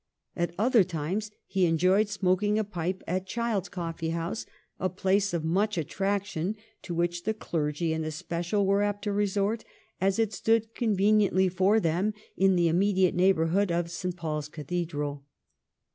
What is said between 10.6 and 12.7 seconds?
conveniently for them in the